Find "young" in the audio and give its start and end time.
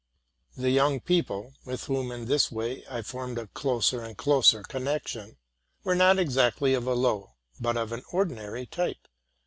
0.71-0.99